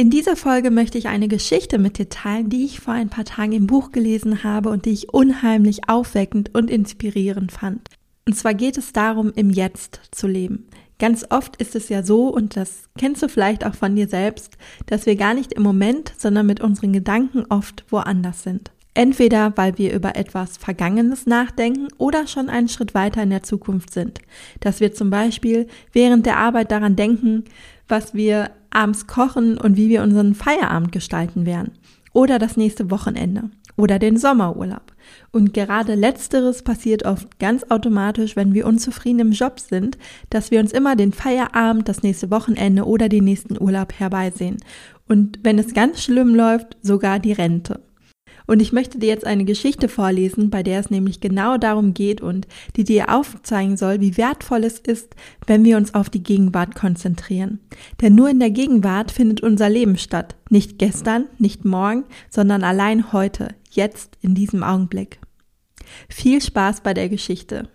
In 0.00 0.10
dieser 0.10 0.36
Folge 0.36 0.70
möchte 0.70 0.96
ich 0.96 1.08
eine 1.08 1.26
Geschichte 1.26 1.76
mit 1.76 1.98
dir 1.98 2.08
teilen, 2.08 2.48
die 2.48 2.64
ich 2.64 2.78
vor 2.78 2.94
ein 2.94 3.08
paar 3.08 3.24
Tagen 3.24 3.50
im 3.50 3.66
Buch 3.66 3.90
gelesen 3.90 4.44
habe 4.44 4.68
und 4.68 4.84
die 4.84 4.92
ich 4.92 5.12
unheimlich 5.12 5.88
aufweckend 5.88 6.54
und 6.54 6.70
inspirierend 6.70 7.50
fand. 7.50 7.88
Und 8.24 8.34
zwar 8.34 8.54
geht 8.54 8.78
es 8.78 8.92
darum, 8.92 9.32
im 9.34 9.50
Jetzt 9.50 10.00
zu 10.12 10.28
leben. 10.28 10.68
Ganz 11.00 11.26
oft 11.30 11.56
ist 11.56 11.74
es 11.74 11.88
ja 11.88 12.04
so, 12.04 12.28
und 12.28 12.54
das 12.54 12.84
kennst 12.96 13.24
du 13.24 13.28
vielleicht 13.28 13.66
auch 13.66 13.74
von 13.74 13.96
dir 13.96 14.06
selbst, 14.06 14.56
dass 14.86 15.04
wir 15.04 15.16
gar 15.16 15.34
nicht 15.34 15.52
im 15.52 15.64
Moment, 15.64 16.12
sondern 16.16 16.46
mit 16.46 16.60
unseren 16.60 16.92
Gedanken 16.92 17.44
oft 17.48 17.84
woanders 17.88 18.44
sind. 18.44 18.70
Entweder 18.94 19.56
weil 19.56 19.78
wir 19.78 19.92
über 19.92 20.14
etwas 20.14 20.58
Vergangenes 20.58 21.26
nachdenken 21.26 21.88
oder 21.98 22.28
schon 22.28 22.48
einen 22.48 22.68
Schritt 22.68 22.94
weiter 22.94 23.24
in 23.24 23.30
der 23.30 23.42
Zukunft 23.42 23.92
sind. 23.92 24.20
Dass 24.60 24.78
wir 24.78 24.94
zum 24.94 25.10
Beispiel 25.10 25.66
während 25.92 26.24
der 26.24 26.36
Arbeit 26.36 26.70
daran 26.70 26.94
denken, 26.94 27.46
was 27.88 28.14
wir 28.14 28.52
abends 28.70 29.06
kochen 29.06 29.58
und 29.58 29.76
wie 29.76 29.88
wir 29.88 30.02
unseren 30.02 30.34
Feierabend 30.34 30.92
gestalten 30.92 31.46
werden. 31.46 31.72
Oder 32.12 32.38
das 32.38 32.56
nächste 32.56 32.90
Wochenende. 32.90 33.50
Oder 33.76 33.98
den 33.98 34.16
Sommerurlaub. 34.16 34.92
Und 35.30 35.54
gerade 35.54 35.94
letzteres 35.94 36.62
passiert 36.62 37.04
oft 37.04 37.38
ganz 37.38 37.64
automatisch, 37.70 38.34
wenn 38.34 38.52
wir 38.52 38.66
unzufrieden 38.66 39.20
im 39.20 39.32
Job 39.32 39.60
sind, 39.60 39.98
dass 40.30 40.50
wir 40.50 40.58
uns 40.58 40.72
immer 40.72 40.96
den 40.96 41.12
Feierabend, 41.12 41.88
das 41.88 42.02
nächste 42.02 42.30
Wochenende 42.30 42.84
oder 42.84 43.08
den 43.08 43.24
nächsten 43.24 43.60
Urlaub 43.60 43.92
herbeisehen. 43.98 44.56
Und 45.06 45.38
wenn 45.42 45.58
es 45.58 45.74
ganz 45.74 46.02
schlimm 46.02 46.34
läuft, 46.34 46.76
sogar 46.82 47.18
die 47.18 47.32
Rente. 47.32 47.80
Und 48.48 48.60
ich 48.60 48.72
möchte 48.72 48.98
dir 48.98 49.10
jetzt 49.10 49.26
eine 49.26 49.44
Geschichte 49.44 49.88
vorlesen, 49.88 50.48
bei 50.48 50.62
der 50.62 50.80
es 50.80 50.88
nämlich 50.88 51.20
genau 51.20 51.58
darum 51.58 51.92
geht 51.92 52.22
und 52.22 52.48
die 52.76 52.84
dir 52.84 53.14
aufzeigen 53.14 53.76
soll, 53.76 54.00
wie 54.00 54.16
wertvoll 54.16 54.64
es 54.64 54.78
ist, 54.78 55.14
wenn 55.46 55.64
wir 55.64 55.76
uns 55.76 55.92
auf 55.92 56.08
die 56.08 56.22
Gegenwart 56.22 56.74
konzentrieren. 56.74 57.60
Denn 58.00 58.14
nur 58.14 58.30
in 58.30 58.40
der 58.40 58.50
Gegenwart 58.50 59.10
findet 59.10 59.42
unser 59.42 59.68
Leben 59.68 59.98
statt. 59.98 60.34
Nicht 60.48 60.78
gestern, 60.78 61.26
nicht 61.38 61.66
morgen, 61.66 62.04
sondern 62.30 62.64
allein 62.64 63.12
heute, 63.12 63.54
jetzt, 63.70 64.16
in 64.22 64.34
diesem 64.34 64.62
Augenblick. 64.62 65.18
Viel 66.08 66.40
Spaß 66.40 66.80
bei 66.80 66.94
der 66.94 67.10
Geschichte. 67.10 67.68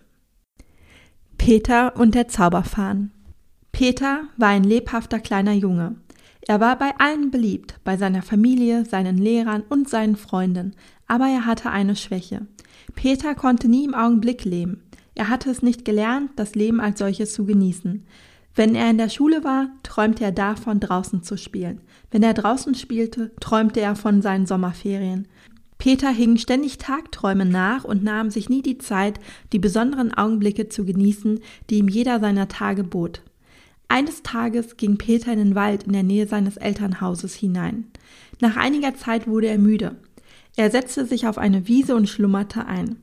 Peter 1.38 1.96
und 1.96 2.16
der 2.16 2.26
Zauberfahnen. 2.26 3.12
Peter 3.70 4.24
war 4.36 4.48
ein 4.48 4.64
lebhafter 4.64 5.20
kleiner 5.20 5.52
Junge. 5.52 5.94
Er 6.46 6.60
war 6.60 6.76
bei 6.78 6.92
allen 6.98 7.30
beliebt, 7.30 7.80
bei 7.84 7.96
seiner 7.96 8.22
Familie, 8.22 8.84
seinen 8.84 9.16
Lehrern 9.16 9.62
und 9.68 9.88
seinen 9.88 10.16
Freunden, 10.16 10.74
aber 11.06 11.26
er 11.26 11.46
hatte 11.46 11.70
eine 11.70 11.96
Schwäche. 11.96 12.46
Peter 12.94 13.34
konnte 13.34 13.68
nie 13.68 13.84
im 13.84 13.94
Augenblick 13.94 14.44
leben. 14.44 14.82
Er 15.14 15.28
hatte 15.28 15.50
es 15.50 15.62
nicht 15.62 15.84
gelernt, 15.84 16.32
das 16.36 16.54
Leben 16.54 16.80
als 16.80 16.98
solches 16.98 17.32
zu 17.32 17.46
genießen. 17.46 18.04
Wenn 18.54 18.74
er 18.74 18.90
in 18.90 18.98
der 18.98 19.08
Schule 19.08 19.42
war, 19.42 19.68
träumte 19.82 20.24
er 20.24 20.32
davon, 20.32 20.80
draußen 20.80 21.22
zu 21.22 21.36
spielen. 21.36 21.80
Wenn 22.10 22.22
er 22.22 22.34
draußen 22.34 22.74
spielte, 22.74 23.32
träumte 23.40 23.80
er 23.80 23.96
von 23.96 24.22
seinen 24.22 24.46
Sommerferien. 24.46 25.26
Peter 25.78 26.10
hing 26.10 26.36
ständig 26.36 26.78
Tagträumen 26.78 27.48
nach 27.48 27.84
und 27.84 28.04
nahm 28.04 28.30
sich 28.30 28.48
nie 28.48 28.62
die 28.62 28.78
Zeit, 28.78 29.18
die 29.52 29.58
besonderen 29.58 30.14
Augenblicke 30.14 30.68
zu 30.68 30.84
genießen, 30.84 31.40
die 31.68 31.78
ihm 31.78 31.88
jeder 31.88 32.20
seiner 32.20 32.48
Tage 32.48 32.84
bot. 32.84 33.22
Eines 33.88 34.22
Tages 34.22 34.76
ging 34.76 34.96
Peter 34.96 35.32
in 35.32 35.38
den 35.38 35.54
Wald 35.54 35.84
in 35.84 35.92
der 35.92 36.02
Nähe 36.02 36.26
seines 36.26 36.56
Elternhauses 36.56 37.34
hinein. 37.34 37.86
Nach 38.40 38.56
einiger 38.56 38.94
Zeit 38.94 39.26
wurde 39.26 39.48
er 39.48 39.58
müde. 39.58 39.96
Er 40.56 40.70
setzte 40.70 41.04
sich 41.06 41.26
auf 41.26 41.38
eine 41.38 41.68
Wiese 41.68 41.94
und 41.94 42.08
schlummerte 42.08 42.66
ein. 42.66 42.96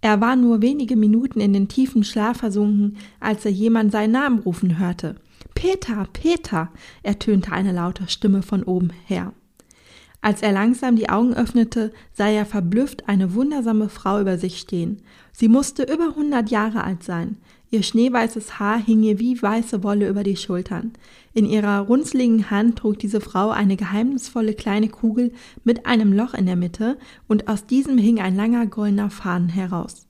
Er 0.00 0.20
war 0.20 0.36
nur 0.36 0.62
wenige 0.62 0.96
Minuten 0.96 1.40
in 1.40 1.52
den 1.52 1.68
tiefen 1.68 2.04
Schlaf 2.04 2.38
versunken, 2.38 2.98
als 3.18 3.44
er 3.44 3.50
jemand 3.50 3.90
seinen 3.92 4.12
Namen 4.12 4.38
rufen 4.38 4.78
hörte. 4.78 5.16
Peter, 5.54 6.06
Peter, 6.12 6.70
ertönte 7.02 7.50
eine 7.52 7.72
laute 7.72 8.08
Stimme 8.08 8.42
von 8.42 8.62
oben 8.62 8.92
her. 9.06 9.32
Als 10.20 10.42
er 10.42 10.52
langsam 10.52 10.96
die 10.96 11.08
Augen 11.08 11.34
öffnete, 11.34 11.92
sah 12.12 12.28
er 12.28 12.44
verblüfft 12.44 13.08
eine 13.08 13.34
wundersame 13.34 13.88
Frau 13.88 14.20
über 14.20 14.36
sich 14.36 14.58
stehen. 14.58 15.02
Sie 15.32 15.48
musste 15.48 15.84
über 15.84 16.14
hundert 16.16 16.50
Jahre 16.50 16.84
alt 16.84 17.02
sein. 17.02 17.38
Ihr 17.70 17.82
schneeweißes 17.82 18.58
Haar 18.58 18.78
hing 18.78 19.02
ihr 19.02 19.18
wie 19.18 19.40
weiße 19.40 19.82
Wolle 19.82 20.08
über 20.08 20.24
die 20.24 20.36
Schultern. 20.36 20.92
In 21.34 21.44
ihrer 21.44 21.80
runzligen 21.80 22.50
Hand 22.50 22.78
trug 22.78 22.98
diese 22.98 23.20
Frau 23.20 23.50
eine 23.50 23.76
geheimnisvolle 23.76 24.54
kleine 24.54 24.88
Kugel 24.88 25.32
mit 25.64 25.84
einem 25.84 26.12
Loch 26.14 26.32
in 26.32 26.46
der 26.46 26.56
Mitte, 26.56 26.98
und 27.26 27.46
aus 27.46 27.66
diesem 27.66 27.98
hing 27.98 28.20
ein 28.20 28.36
langer 28.36 28.66
goldener 28.66 29.10
Faden 29.10 29.50
heraus. 29.50 30.07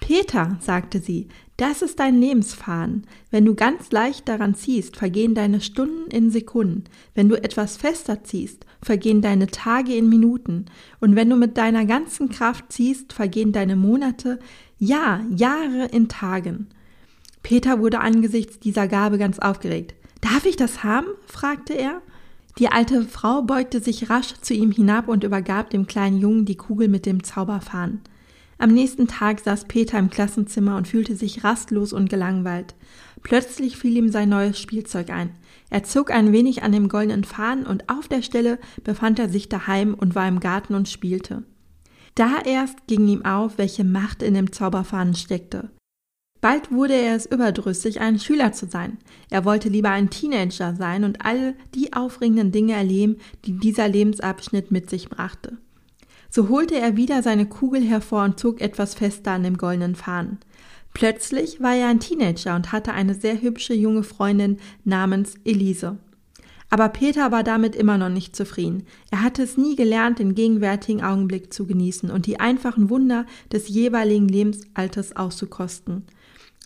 Peter, 0.00 0.56
sagte 0.60 1.00
sie, 1.00 1.28
das 1.56 1.82
ist 1.82 1.98
dein 1.98 2.20
Lebensfaden. 2.20 3.04
Wenn 3.30 3.44
du 3.44 3.54
ganz 3.54 3.90
leicht 3.90 4.28
daran 4.28 4.54
ziehst, 4.54 4.96
vergehen 4.96 5.34
deine 5.34 5.60
Stunden 5.60 6.08
in 6.10 6.30
Sekunden. 6.30 6.84
Wenn 7.14 7.28
du 7.28 7.34
etwas 7.34 7.76
fester 7.76 8.22
ziehst, 8.22 8.64
vergehen 8.80 9.22
deine 9.22 9.48
Tage 9.48 9.96
in 9.96 10.08
Minuten. 10.08 10.66
Und 11.00 11.16
wenn 11.16 11.28
du 11.28 11.34
mit 11.34 11.58
deiner 11.58 11.84
ganzen 11.84 12.28
Kraft 12.28 12.72
ziehst, 12.72 13.12
vergehen 13.12 13.52
deine 13.52 13.74
Monate, 13.74 14.38
ja, 14.78 15.20
Jahre 15.34 15.86
in 15.90 16.08
Tagen. 16.08 16.68
Peter 17.42 17.80
wurde 17.80 18.00
angesichts 18.00 18.60
dieser 18.60 18.86
Gabe 18.86 19.18
ganz 19.18 19.40
aufgeregt. 19.40 19.94
Darf 20.20 20.46
ich 20.46 20.56
das 20.56 20.84
haben? 20.84 21.08
fragte 21.26 21.72
er. 21.72 22.02
Die 22.58 22.68
alte 22.68 23.02
Frau 23.02 23.42
beugte 23.42 23.80
sich 23.80 24.10
rasch 24.10 24.34
zu 24.42 24.54
ihm 24.54 24.70
hinab 24.70 25.08
und 25.08 25.24
übergab 25.24 25.70
dem 25.70 25.86
kleinen 25.86 26.18
Jungen 26.18 26.44
die 26.44 26.56
Kugel 26.56 26.88
mit 26.88 27.06
dem 27.06 27.22
Zauberfaden. 27.22 28.00
Am 28.60 28.72
nächsten 28.72 29.06
Tag 29.06 29.38
saß 29.38 29.66
Peter 29.66 29.98
im 30.00 30.10
Klassenzimmer 30.10 30.76
und 30.76 30.88
fühlte 30.88 31.14
sich 31.14 31.44
rastlos 31.44 31.92
und 31.92 32.10
gelangweilt. 32.10 32.74
Plötzlich 33.22 33.76
fiel 33.76 33.96
ihm 33.96 34.10
sein 34.10 34.28
neues 34.28 34.58
Spielzeug 34.58 35.10
ein. 35.10 35.30
Er 35.70 35.84
zog 35.84 36.10
ein 36.10 36.32
wenig 36.32 36.64
an 36.64 36.72
dem 36.72 36.88
goldenen 36.88 37.22
Faden 37.22 37.66
und 37.66 37.88
auf 37.88 38.08
der 38.08 38.22
Stelle 38.22 38.58
befand 38.82 39.20
er 39.20 39.28
sich 39.28 39.48
daheim 39.48 39.94
und 39.94 40.16
war 40.16 40.26
im 40.26 40.40
Garten 40.40 40.74
und 40.74 40.88
spielte. 40.88 41.44
Da 42.16 42.40
erst 42.44 42.88
ging 42.88 43.06
ihm 43.06 43.24
auf, 43.24 43.58
welche 43.58 43.84
Macht 43.84 44.24
in 44.24 44.34
dem 44.34 44.50
Zauberfaden 44.50 45.14
steckte. 45.14 45.70
Bald 46.40 46.72
wurde 46.72 46.94
er 46.94 47.14
es 47.14 47.26
überdrüssig, 47.26 48.00
ein 48.00 48.18
Schüler 48.18 48.52
zu 48.52 48.66
sein. 48.66 48.98
Er 49.30 49.44
wollte 49.44 49.68
lieber 49.68 49.90
ein 49.90 50.10
Teenager 50.10 50.74
sein 50.74 51.04
und 51.04 51.24
all 51.24 51.54
die 51.74 51.92
aufregenden 51.92 52.50
Dinge 52.50 52.74
erleben, 52.74 53.18
die 53.44 53.52
dieser 53.52 53.88
Lebensabschnitt 53.88 54.70
mit 54.72 54.90
sich 54.90 55.08
brachte. 55.08 55.58
So 56.30 56.48
holte 56.48 56.78
er 56.78 56.96
wieder 56.96 57.22
seine 57.22 57.46
Kugel 57.46 57.82
hervor 57.82 58.24
und 58.24 58.38
zog 58.38 58.60
etwas 58.60 58.94
fester 58.94 59.32
an 59.32 59.42
dem 59.42 59.56
goldenen 59.56 59.94
Faden. 59.94 60.38
Plötzlich 60.92 61.60
war 61.60 61.74
er 61.74 61.88
ein 61.88 62.00
Teenager 62.00 62.56
und 62.56 62.72
hatte 62.72 62.92
eine 62.92 63.14
sehr 63.14 63.40
hübsche 63.40 63.74
junge 63.74 64.02
Freundin 64.02 64.58
namens 64.84 65.34
Elise. 65.44 65.96
Aber 66.70 66.90
Peter 66.90 67.32
war 67.32 67.42
damit 67.42 67.74
immer 67.74 67.96
noch 67.96 68.10
nicht 68.10 68.36
zufrieden. 68.36 68.84
Er 69.10 69.22
hatte 69.22 69.42
es 69.42 69.56
nie 69.56 69.74
gelernt, 69.74 70.18
den 70.18 70.34
gegenwärtigen 70.34 71.02
Augenblick 71.02 71.52
zu 71.52 71.66
genießen 71.66 72.10
und 72.10 72.26
die 72.26 72.40
einfachen 72.40 72.90
Wunder 72.90 73.24
des 73.50 73.68
jeweiligen 73.68 74.28
Lebensalters 74.28 75.16
auszukosten. 75.16 76.04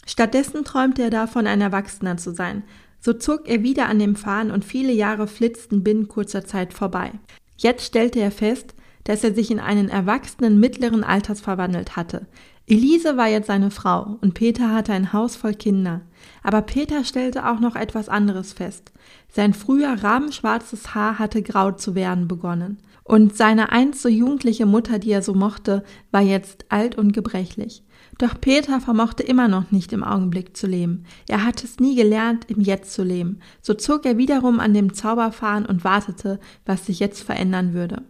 Stattdessen 0.04 0.64
träumte 0.64 1.02
er 1.02 1.10
davon, 1.10 1.46
ein 1.46 1.60
Erwachsener 1.60 2.16
zu 2.16 2.32
sein. 2.34 2.64
So 3.00 3.12
zog 3.12 3.48
er 3.48 3.62
wieder 3.62 3.88
an 3.88 4.00
dem 4.00 4.16
Faden 4.16 4.50
und 4.50 4.64
viele 4.64 4.92
Jahre 4.92 5.28
flitzten 5.28 5.84
binnen 5.84 6.08
kurzer 6.08 6.44
Zeit 6.44 6.72
vorbei. 6.72 7.12
Jetzt 7.56 7.84
stellte 7.84 8.18
er 8.18 8.32
fest, 8.32 8.74
dass 9.04 9.24
er 9.24 9.34
sich 9.34 9.50
in 9.50 9.60
einen 9.60 9.88
Erwachsenen 9.88 10.60
mittleren 10.60 11.04
Alters 11.04 11.40
verwandelt 11.40 11.96
hatte. 11.96 12.26
Elise 12.66 13.16
war 13.16 13.28
jetzt 13.28 13.48
seine 13.48 13.70
Frau 13.70 14.18
und 14.20 14.34
Peter 14.34 14.72
hatte 14.72 14.92
ein 14.92 15.12
Haus 15.12 15.34
voll 15.34 15.54
Kinder. 15.54 16.02
Aber 16.42 16.62
Peter 16.62 17.04
stellte 17.04 17.48
auch 17.48 17.58
noch 17.58 17.74
etwas 17.74 18.08
anderes 18.08 18.52
fest. 18.52 18.92
Sein 19.28 19.52
früher 19.52 20.02
rabenschwarzes 20.02 20.94
Haar 20.94 21.18
hatte 21.18 21.42
grau 21.42 21.72
zu 21.72 21.94
werden 21.94 22.28
begonnen. 22.28 22.78
Und 23.04 23.36
seine 23.36 23.72
einst 23.72 24.00
so 24.00 24.08
jugendliche 24.08 24.64
Mutter, 24.64 25.00
die 25.00 25.10
er 25.10 25.22
so 25.22 25.34
mochte, 25.34 25.82
war 26.12 26.20
jetzt 26.20 26.66
alt 26.68 26.96
und 26.96 27.12
gebrechlich. 27.12 27.82
Doch 28.18 28.40
Peter 28.40 28.80
vermochte 28.80 29.24
immer 29.24 29.48
noch 29.48 29.72
nicht 29.72 29.92
im 29.92 30.04
Augenblick 30.04 30.56
zu 30.56 30.68
leben. 30.68 31.04
Er 31.28 31.44
hatte 31.44 31.66
es 31.66 31.80
nie 31.80 31.96
gelernt, 31.96 32.44
im 32.48 32.60
Jetzt 32.60 32.92
zu 32.92 33.02
leben. 33.02 33.40
So 33.60 33.74
zog 33.74 34.06
er 34.06 34.18
wiederum 34.18 34.60
an 34.60 34.72
dem 34.74 34.94
Zauberfahren 34.94 35.66
und 35.66 35.82
wartete, 35.82 36.38
was 36.64 36.86
sich 36.86 37.00
jetzt 37.00 37.22
verändern 37.22 37.74
würde. 37.74 38.02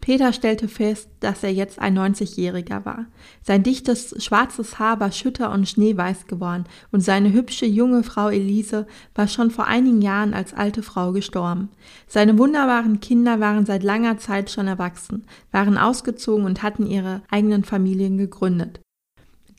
Peter 0.00 0.32
stellte 0.32 0.68
fest, 0.68 1.08
dass 1.20 1.42
er 1.42 1.52
jetzt 1.52 1.78
ein 1.78 1.98
90-Jähriger 1.98 2.84
war. 2.84 3.06
Sein 3.42 3.62
dichtes 3.62 4.14
schwarzes 4.22 4.78
Haar 4.78 5.00
war 5.00 5.12
schütter 5.12 5.52
und 5.52 5.68
schneeweiß 5.68 6.26
geworden 6.26 6.64
und 6.90 7.00
seine 7.00 7.32
hübsche 7.32 7.66
junge 7.66 8.02
Frau 8.02 8.28
Elise 8.28 8.86
war 9.14 9.28
schon 9.28 9.50
vor 9.50 9.66
einigen 9.66 10.02
Jahren 10.02 10.34
als 10.34 10.54
alte 10.54 10.82
Frau 10.82 11.12
gestorben. 11.12 11.70
Seine 12.06 12.38
wunderbaren 12.38 13.00
Kinder 13.00 13.40
waren 13.40 13.66
seit 13.66 13.82
langer 13.82 14.18
Zeit 14.18 14.50
schon 14.50 14.66
erwachsen, 14.66 15.26
waren 15.52 15.78
ausgezogen 15.78 16.44
und 16.44 16.62
hatten 16.62 16.86
ihre 16.86 17.22
eigenen 17.30 17.64
Familien 17.64 18.16
gegründet. 18.16 18.80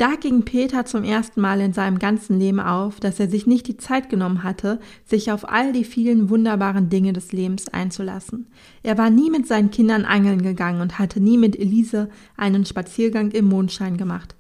Da 0.02 0.16
ging 0.16 0.46
Peter 0.46 0.84
zum 0.84 1.04
ersten 1.04 1.42
Mal 1.42 1.62
in 1.62 1.74
seinem 1.74 2.00
ganzen 2.00 2.40
Leben 2.40 2.60
auf, 2.60 3.00
dass 3.00 3.20
er 3.20 3.30
sich 3.30 3.46
nicht 3.46 3.68
die 3.68 3.78
Zeit 3.78 4.10
genommen 4.10 4.42
hatte, 4.42 4.80
sich 5.06 5.32
auf 5.32 5.48
all 5.48 5.74
die 5.74 5.84
vielen 5.84 6.32
wunderbaren 6.32 6.90
Dinge 6.90 7.14
des 7.14 7.34
Lebens 7.34 7.68
einzulassen. 7.68 8.48
Er 8.82 8.98
war 8.98 9.12
nie 9.12 9.30
mit 9.30 9.48
seinen 9.48 9.70
Kindern 9.70 10.06
angeln 10.06 10.42
gegangen 10.42 10.82
und 10.82 10.98
hatte 10.98 11.20
nie 11.22 11.38
mit 11.38 11.56
Elise 11.56 12.10
einen 12.36 12.66
Spaziergang 12.66 13.30
im 13.30 13.48
Mondschein 13.48 13.96
gemacht. 13.96 14.34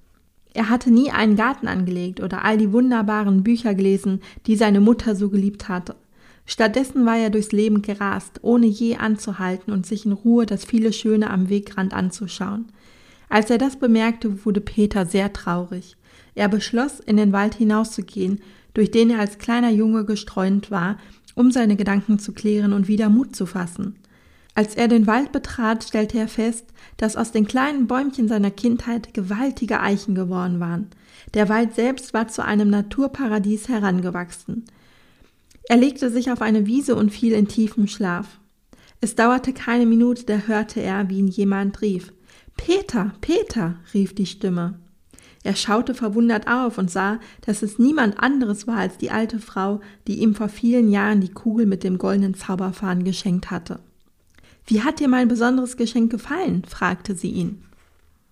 Er 0.56 0.68
hatte 0.72 0.90
nie 0.90 1.12
einen 1.12 1.36
Garten 1.36 1.68
angelegt 1.68 2.22
oder 2.22 2.44
all 2.44 2.57
die 2.57 2.74
wunderbaren 2.74 3.44
Bücher 3.44 3.75
gelesen, 3.75 4.22
die 4.48 4.56
seine 4.56 4.80
Mutter 4.81 5.16
so 5.16 5.30
geliebt 5.30 5.69
hatte. 5.69 5.94
Stattdessen 6.48 7.06
war 7.06 7.18
er 7.18 7.30
durchs 7.30 7.52
Leben 7.52 7.84
gerast, 7.84 8.40
ohne 8.42 8.66
je 8.66 8.96
anzuhalten 8.96 9.72
und 9.72 9.86
sich 9.86 10.07
in 10.07 10.14
Ruhe 10.14 10.48
das 10.48 10.66
viele 10.66 10.92
Schöne 10.92 11.30
am 11.30 11.50
Wegrand 11.50 11.94
anzuschauen. 11.94 12.72
Als 13.31 13.50
er 13.50 13.57
das 13.57 13.78
bemerkte, 13.78 14.45
wurde 14.45 14.60
Peter 14.60 15.06
sehr 15.06 15.31
traurig. 15.31 15.95
Er 16.36 16.50
beschloss, 16.50 17.00
in 17.00 17.16
den 17.16 17.31
Wald 17.31 17.56
hinauszugehen, 17.56 18.42
durch 18.74 18.92
den 18.92 19.10
er 19.10 19.19
als 19.19 19.38
kleiner 19.38 19.69
Junge 19.69 20.04
gestreunt 20.04 20.69
war, 20.69 20.98
um 21.33 21.50
seine 21.50 21.78
Gedanken 21.78 22.19
zu 22.19 22.33
klären 22.33 22.74
und 22.74 22.89
wieder 22.89 23.07
Mut 23.07 23.33
zu 23.33 23.45
fassen. 23.45 23.95
Als 24.54 24.75
er 24.75 24.89
den 24.89 25.07
Wald 25.07 25.31
betrat, 25.31 25.86
stellte 25.86 26.18
er 26.19 26.28
fest, 26.28 26.66
dass 26.98 27.16
aus 27.16 27.31
den 27.31 27.48
kleinen 27.48 27.88
Bäumchen 27.88 28.28
seiner 28.28 28.51
Kindheit 28.51 29.13
gewaltige 29.13 29.80
Eichen 29.80 30.13
geworden 30.13 30.60
waren. 30.60 30.89
Der 31.33 31.48
Wald 31.48 31.74
selbst 31.74 32.13
war 32.13 32.28
zu 32.28 32.44
einem 32.44 32.69
Naturparadies 32.69 33.69
herangewachsen. 33.69 34.66
Er 35.69 35.78
legte 35.78 36.10
sich 36.10 36.31
auf 36.31 36.42
eine 36.42 36.66
Wiese 36.66 36.95
und 36.95 37.12
fiel 37.12 37.31
in 37.31 37.48
tiefen 37.48 37.88
Schlaf. 37.88 38.39
Es 39.00 39.16
dauerte 39.16 39.54
keine 39.54 39.86
Minute, 39.86 40.25
da 40.25 40.36
hörte 40.48 40.81
er, 40.81 41.07
wie 41.07 41.19
ihn 41.19 41.30
jemand 41.30 41.81
rief. 41.81 42.12
Peter, 42.57 43.13
Peter, 43.21 43.75
rief 43.94 44.13
die 44.13 44.25
Stimme. 44.25 44.80
Er 45.44 45.56
schaute 45.56 45.95
verwundert 45.95 46.48
auf 46.48 46.77
und 46.77 46.92
sah, 46.92 47.19
dass 47.42 47.63
es 47.63 47.80
niemand 47.80 48.19
anderes 48.19 48.68
war 48.68 48.77
als 48.77 48.98
die 48.98 49.09
alte 49.09 49.39
Frau, 49.39 49.81
die 50.07 50.19
ihm 50.19 50.36
vor 50.36 50.50
vielen 50.50 50.92
Jahren 50.92 51.21
die 51.21 51.31
Kugel 51.31 51.65
mit 51.65 51.83
dem 51.83 51.98
goldenen 51.98 52.36
Zauberfahren 52.36 53.03
geschenkt 53.03 53.50
hatte. 53.50 53.80
Wie 54.68 54.83
hat 54.83 55.00
dir 55.00 55.07
mein 55.07 55.27
besonderes 55.27 55.77
Geschenk 55.77 56.12
gefallen? 56.12 56.63
fragte 56.68 57.15
sie 57.15 57.31
ihn. 57.31 57.63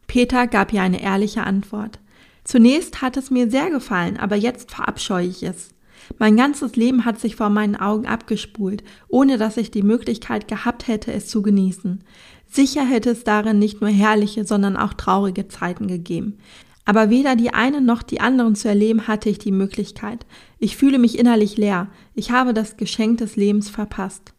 Peter 0.05 0.47
gab 0.47 0.71
ihr 0.71 0.81
eine 0.81 1.01
ehrliche 1.01 1.43
Antwort. 1.43 1.99
Zunächst 2.43 3.01
hat 3.01 3.17
es 3.17 3.31
mir 3.31 3.49
sehr 3.49 3.69
gefallen, 3.69 4.17
aber 4.17 4.35
jetzt 4.35 4.71
verabscheue 4.71 5.27
ich 5.27 5.43
es. 5.43 5.69
Mein 6.17 6.35
ganzes 6.35 6.75
Leben 6.75 7.05
hat 7.05 7.19
sich 7.19 7.35
vor 7.35 7.49
meinen 7.49 7.75
Augen 7.75 8.07
abgespult, 8.07 8.83
ohne 9.07 9.37
dass 9.37 9.57
ich 9.57 9.69
die 9.69 9.83
Möglichkeit 9.83 10.47
gehabt 10.47 10.87
hätte, 10.87 11.13
es 11.13 11.27
zu 11.27 11.41
genießen. 11.41 12.03
Sicher 12.49 12.83
hätte 12.83 13.11
es 13.11 13.23
darin 13.23 13.59
nicht 13.59 13.79
nur 13.79 13.89
herrliche, 13.89 14.43
sondern 14.43 14.75
auch 14.75 14.93
traurige 14.93 15.47
Zeiten 15.47 15.87
gegeben. 15.87 16.39
Aber 16.83 17.11
weder 17.11 17.35
die 17.35 17.53
einen 17.53 17.85
noch 17.85 18.01
die 18.01 18.19
anderen 18.19 18.55
zu 18.55 18.67
erleben 18.67 19.07
hatte 19.07 19.29
ich 19.29 19.37
die 19.37 19.51
Möglichkeit. 19.51 20.25
Ich 20.57 20.75
fühle 20.75 20.97
mich 20.97 21.19
innerlich 21.19 21.55
leer. 21.55 21.87
Ich 22.15 22.31
habe 22.31 22.51
das 22.53 22.77
Geschenk 22.77 23.19
des 23.19 23.35
Lebens 23.35 23.69
verpasst. 23.69 24.33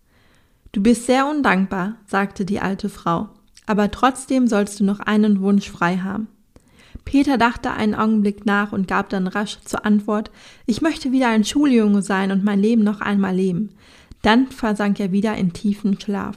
Du 0.72 0.82
bist 0.82 1.06
sehr 1.06 1.28
undankbar, 1.28 1.96
sagte 2.06 2.44
die 2.44 2.58
alte 2.58 2.88
Frau. 2.88 3.28
Aber 3.66 3.92
trotzdem 3.92 4.48
sollst 4.48 4.80
du 4.80 4.84
noch 4.84 4.98
einen 4.98 5.40
Wunsch 5.40 5.70
frei 5.70 5.98
haben. 5.98 6.26
Peter 7.04 7.38
dachte 7.38 7.70
einen 7.70 7.94
Augenblick 7.94 8.44
nach 8.46 8.72
und 8.72 8.88
gab 8.88 9.08
dann 9.10 9.28
rasch 9.28 9.58
zur 9.64 9.86
Antwort, 9.86 10.32
ich 10.66 10.82
möchte 10.82 11.12
wieder 11.12 11.28
ein 11.28 11.44
Schuljunge 11.44 12.02
sein 12.02 12.32
und 12.32 12.42
mein 12.42 12.60
Leben 12.60 12.82
noch 12.82 13.00
einmal 13.00 13.34
leben. 13.34 13.70
Dann 14.22 14.48
versank 14.48 14.98
er 14.98 15.12
wieder 15.12 15.36
in 15.36 15.52
tiefen 15.52 16.00
Schlaf. 16.00 16.36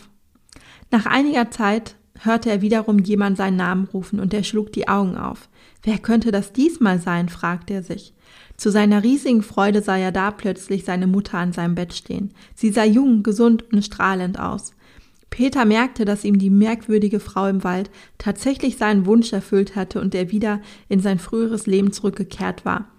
Nach 0.94 1.08
einiger 1.08 1.50
Zeit 1.50 1.96
hörte 2.20 2.52
er 2.52 2.62
wiederum 2.62 3.00
jemand 3.00 3.36
seinen 3.36 3.58
Namen 3.58 3.86
rufen 3.92 4.20
und 4.20 4.32
er 4.32 4.44
schlug 4.44 4.72
die 4.74 4.88
Augen 4.88 5.18
auf. 5.18 5.50
Wer 5.82 5.98
könnte 5.98 6.32
das 6.32 6.54
diesmal 6.54 7.00
sein? 7.00 7.30
fragte 7.30 7.74
er 7.74 7.82
sich. 7.82 8.14
Zu 8.58 8.70
seiner 8.70 9.02
riesigen 9.02 9.42
Freude 9.42 9.82
sah 9.82 9.98
er 9.98 10.12
da 10.12 10.30
plötzlich 10.30 10.86
seine 10.86 11.08
Mutter 11.08 11.40
an 11.40 11.52
seinem 11.52 11.74
Bett 11.74 11.96
stehen. 11.96 12.36
Sie 12.54 12.70
sah 12.70 12.84
jung, 12.84 13.24
gesund 13.24 13.74
und 13.74 13.84
strahlend 13.84 14.40
aus. 14.40 14.76
Peter 15.32 15.66
merkte, 15.66 16.06
dass 16.06 16.26
ihm 16.26 16.38
die 16.38 16.52
merkwürdige 16.52 17.20
Frau 17.20 17.48
im 17.48 17.64
Wald 17.64 17.90
tatsächlich 18.20 18.78
seinen 18.78 19.08
Wunsch 19.08 19.34
erfüllt 19.34 19.76
hatte 19.76 20.00
und 20.00 20.14
er 20.14 20.30
wieder 20.30 20.62
in 20.90 21.00
sein 21.00 21.18
früheres 21.18 21.66
Leben 21.66 21.92
zurückgekehrt 21.92 22.66
war. 22.66 22.93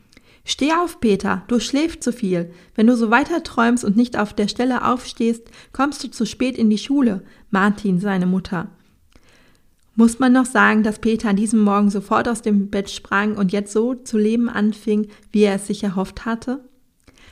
Steh 0.44 0.72
auf, 0.72 1.00
Peter, 1.00 1.42
du 1.48 1.58
schläfst 1.58 2.02
zu 2.02 2.12
viel. 2.12 2.50
Wenn 2.74 2.86
du 2.86 2.96
so 2.96 3.10
weiter 3.10 3.42
träumst 3.42 3.82
und 3.82 3.96
nicht 3.96 4.18
auf 4.18 4.34
der 4.34 4.48
Stelle 4.48 4.86
aufstehst, 4.86 5.50
kommst 5.72 6.04
du 6.04 6.10
zu 6.10 6.26
spät 6.26 6.58
in 6.58 6.68
die 6.68 6.78
Schule, 6.78 7.22
mahnte 7.50 7.88
ihn 7.88 7.98
seine 7.98 8.26
Mutter. 8.26 8.68
Muss 9.96 10.18
man 10.18 10.32
noch 10.32 10.44
sagen, 10.44 10.82
dass 10.82 10.98
Peter 10.98 11.30
an 11.30 11.36
diesem 11.36 11.60
Morgen 11.60 11.88
sofort 11.88 12.28
aus 12.28 12.42
dem 12.42 12.68
Bett 12.68 12.90
sprang 12.90 13.36
und 13.36 13.52
jetzt 13.52 13.72
so 13.72 13.94
zu 13.94 14.18
leben 14.18 14.48
anfing, 14.50 15.08
wie 15.32 15.44
er 15.44 15.54
es 15.54 15.68
sich 15.68 15.82
erhofft 15.82 16.26
hatte? 16.26 16.64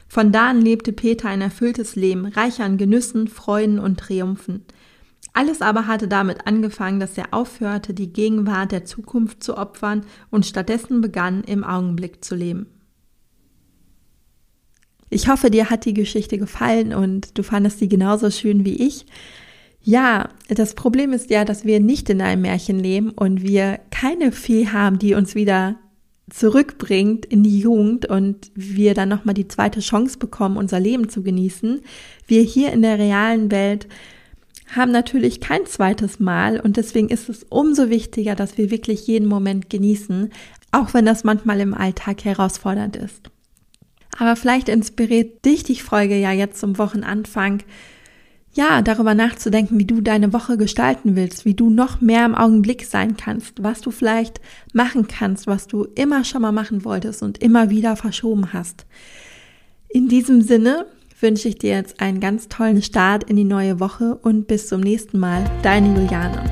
Von 0.09 0.31
da 0.31 0.49
an 0.51 0.61
lebte 0.61 0.93
Peter 0.93 1.29
ein 1.29 1.41
erfülltes 1.41 1.97
Leben, 1.97 2.27
reich 2.27 2.63
an 2.63 2.79
Genüssen, 2.79 3.29
Freuden 3.29 3.79
und 3.79 3.99
Triumphen. 3.99 4.65
Alles 5.33 5.61
aber 5.61 5.87
hatte 5.87 6.09
damit 6.09 6.47
angefangen, 6.47 7.01
dass 7.01 7.19
er 7.19 7.33
aufhörte, 7.33 7.95
die 7.95 8.13
Gegenwart 8.13 8.73
der 8.73 8.85
Zukunft 8.85 9.43
zu 9.43 9.57
opfern 9.57 10.05
und 10.31 10.47
stattdessen 10.47 11.01
begann, 11.01 11.43
im 11.45 11.65
Augenblick 11.65 12.25
zu 12.25 12.35
leben. 12.35 12.67
Ich 15.13 15.29
hoffe, 15.29 15.51
dir 15.51 15.69
hat 15.69 15.85
die 15.85 15.93
Geschichte 15.93 16.39
gefallen 16.39 16.95
und 16.95 17.37
du 17.37 17.43
fandest 17.43 17.79
sie 17.79 17.89
genauso 17.89 18.31
schön 18.31 18.65
wie 18.65 18.77
ich. 18.77 19.05
Ja, 19.83 20.31
das 20.49 20.75
Problem 20.75 21.13
ist 21.13 21.29
ja, 21.29 21.45
dass 21.45 21.67
wir 21.67 21.81
nicht 21.81 22.09
in 22.09 22.23
einem 22.23 22.43
Märchen 22.43 22.79
leben 22.79 23.11
und 23.11 23.43
wir 23.43 23.79
keine 23.91 24.33
Fee 24.33 24.69
haben, 24.69 24.99
die 24.99 25.15
uns 25.15 25.35
wieder 25.35 25.77
zurückbringt 26.31 27.27
in 27.27 27.43
die 27.43 27.59
Jugend 27.59 28.07
und 28.07 28.51
wir 28.55 28.95
dann 28.95 29.11
nochmal 29.11 29.35
die 29.35 29.49
zweite 29.49 29.81
Chance 29.81 30.19
bekommen, 30.19 30.57
unser 30.57 30.81
Leben 30.81 31.11
zu 31.11 31.23
genießen. 31.23 31.83
Wir 32.27 32.41
hier 32.41 32.73
in 32.73 32.81
der 32.81 32.99
realen 32.99 33.51
Welt 33.51 33.89
haben 34.75 34.93
natürlich 34.93 35.41
kein 35.41 35.67
zweites 35.67 36.21
Mal 36.21 36.59
und 36.59 36.79
deswegen 36.79 37.11
ist 37.11 37.29
es 37.29 37.45
umso 37.51 37.91
wichtiger, 37.91 38.35
dass 38.35 38.57
wir 38.57 38.71
wirklich 38.71 39.07
jeden 39.09 39.29
Moment 39.29 39.69
genießen, 39.69 40.31
auch 40.71 40.95
wenn 40.95 41.05
das 41.05 41.23
manchmal 41.23 41.61
im 41.61 41.75
Alltag 41.75 42.25
herausfordernd 42.25 42.97
ist. 42.97 43.31
Aber 44.19 44.37
vielleicht 44.37 44.69
inspiriert 44.69 45.45
dich 45.45 45.65
die 45.65 45.77
Folge 45.77 46.17
ja 46.17 46.33
jetzt 46.33 46.61
zum 46.61 46.79
Wochenanfang, 46.79 47.63
ja, 48.55 48.83
darüber 48.83 49.15
nachzudenken, 49.15 49.79
wie 49.79 49.87
du 49.87 50.03
deine 50.03 50.33
Woche 50.35 50.59
gestalten 50.59 51.17
willst, 51.17 51.47
wie 51.47 51.55
du 51.55 51.71
noch 51.71 52.03
mehr 52.03 52.27
im 52.27 52.35
Augenblick 52.35 52.85
sein 52.85 53.17
kannst, 53.17 53.63
was 53.63 53.81
du 53.81 53.91
vielleicht 53.91 54.43
machen 54.75 55.09
kannst, 55.09 55.47
was 55.47 55.67
du 55.67 55.85
immer 55.95 56.25
schon 56.25 56.43
mal 56.43 56.53
machen 56.53 56.85
wolltest 56.85 57.23
und 57.23 57.39
immer 57.39 57.71
wieder 57.71 57.97
verschoben 57.97 58.53
hast. 58.53 58.85
In 59.89 60.09
diesem 60.09 60.43
Sinne 60.43 60.87
wünsche 61.21 61.49
ich 61.49 61.59
dir 61.59 61.71
jetzt 61.71 62.01
einen 62.01 62.21
ganz 62.21 62.49
tollen 62.49 62.83
Start 62.83 63.25
in 63.25 63.37
die 63.37 63.45
neue 63.45 63.81
Woche 63.81 64.17
und 64.17 64.49
bis 64.49 64.69
zum 64.69 64.83
nächsten 64.83 65.19
Mal, 65.19 65.45
deine 65.63 65.89
Juliane. 65.99 66.45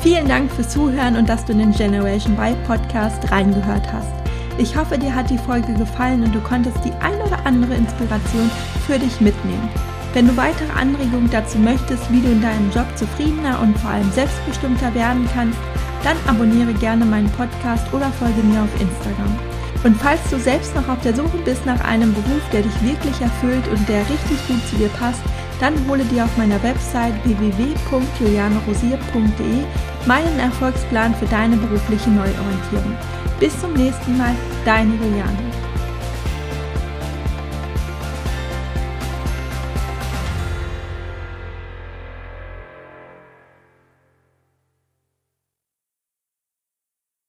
Vielen 0.00 0.28
Dank 0.28 0.50
fürs 0.50 0.68
Zuhören 0.68 1.16
und 1.16 1.28
dass 1.28 1.44
du 1.44 1.52
in 1.52 1.58
den 1.58 1.72
Generation 1.72 2.36
Y 2.36 2.56
Podcast 2.64 3.30
reingehört 3.30 3.92
hast. 3.92 4.21
Ich 4.58 4.76
hoffe, 4.76 4.98
dir 4.98 5.14
hat 5.14 5.30
die 5.30 5.38
Folge 5.38 5.72
gefallen 5.74 6.22
und 6.22 6.34
du 6.34 6.40
konntest 6.40 6.84
die 6.84 6.92
ein 7.00 7.20
oder 7.26 7.44
andere 7.46 7.74
Inspiration 7.74 8.50
für 8.86 8.98
dich 8.98 9.20
mitnehmen. 9.20 9.68
Wenn 10.12 10.28
du 10.28 10.36
weitere 10.36 10.70
Anregungen 10.78 11.30
dazu 11.30 11.58
möchtest, 11.58 12.12
wie 12.12 12.20
du 12.20 12.28
in 12.28 12.42
deinem 12.42 12.70
Job 12.70 12.86
zufriedener 12.96 13.60
und 13.60 13.78
vor 13.78 13.90
allem 13.90 14.10
selbstbestimmter 14.12 14.94
werden 14.94 15.26
kannst, 15.32 15.58
dann 16.04 16.16
abonniere 16.26 16.74
gerne 16.74 17.04
meinen 17.04 17.30
Podcast 17.30 17.92
oder 17.94 18.10
folge 18.12 18.42
mir 18.42 18.62
auf 18.62 18.80
Instagram. 18.80 19.38
Und 19.84 19.96
falls 19.96 20.20
du 20.30 20.38
selbst 20.38 20.74
noch 20.76 20.88
auf 20.88 21.00
der 21.00 21.14
Suche 21.14 21.38
bist 21.44 21.64
nach 21.64 21.82
einem 21.82 22.12
Beruf, 22.12 22.42
der 22.52 22.62
dich 22.62 22.82
wirklich 22.82 23.20
erfüllt 23.20 23.66
und 23.68 23.88
der 23.88 24.00
richtig 24.00 24.46
gut 24.46 24.64
zu 24.68 24.76
dir 24.76 24.88
passt, 24.90 25.22
dann 25.62 25.74
hole 25.88 26.04
dir 26.06 26.24
auf 26.24 26.36
meiner 26.36 26.60
Website 26.64 27.14
www.julianerosier.de 27.24 29.64
meinen 30.06 30.38
Erfolgsplan 30.40 31.14
für 31.14 31.26
deine 31.26 31.56
berufliche 31.56 32.10
Neuorientierung. 32.10 32.96
Bis 33.38 33.56
zum 33.60 33.74
nächsten 33.74 34.18
Mal, 34.18 34.34
deine 34.64 34.96
Juliane. 34.96 35.51